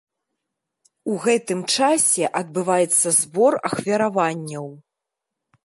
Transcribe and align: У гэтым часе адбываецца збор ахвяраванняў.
У 1.15 1.17
гэтым 1.25 1.59
часе 1.75 2.25
адбываецца 2.41 3.07
збор 3.19 3.53
ахвяраванняў. 3.71 4.67